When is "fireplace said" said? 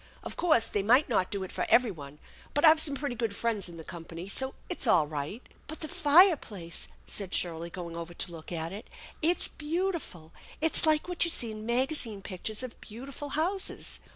5.87-7.35